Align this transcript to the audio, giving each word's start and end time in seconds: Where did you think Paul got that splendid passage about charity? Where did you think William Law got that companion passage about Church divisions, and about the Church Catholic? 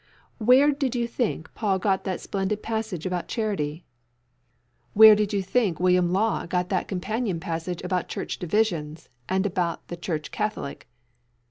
Where 0.39 0.71
did 0.71 0.95
you 0.95 1.05
think 1.07 1.53
Paul 1.53 1.77
got 1.77 2.05
that 2.05 2.19
splendid 2.19 2.63
passage 2.63 3.05
about 3.05 3.27
charity? 3.27 3.85
Where 4.93 5.13
did 5.13 5.31
you 5.31 5.43
think 5.43 5.79
William 5.79 6.11
Law 6.11 6.47
got 6.47 6.69
that 6.69 6.87
companion 6.87 7.39
passage 7.39 7.83
about 7.83 8.07
Church 8.07 8.39
divisions, 8.39 9.09
and 9.29 9.45
about 9.45 9.89
the 9.89 9.97
Church 9.97 10.31
Catholic? 10.31 10.87